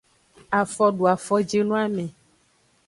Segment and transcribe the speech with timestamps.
[0.59, 2.05] Afodoafojinoame.